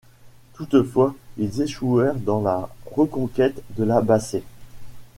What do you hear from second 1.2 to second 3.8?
ils échouèrent dans la reconquête